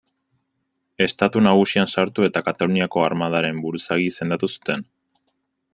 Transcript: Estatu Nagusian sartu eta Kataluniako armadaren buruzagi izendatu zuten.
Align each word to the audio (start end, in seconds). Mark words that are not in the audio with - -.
Estatu 1.05 1.43
Nagusian 1.47 1.91
sartu 1.97 2.25
eta 2.29 2.43
Kataluniako 2.49 3.05
armadaren 3.09 3.61
buruzagi 3.67 4.11
izendatu 4.15 4.55
zuten. 4.57 4.87